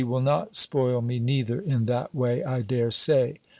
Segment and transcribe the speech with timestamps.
[0.03, 3.35] will not spoil me neither in that way, I dare say!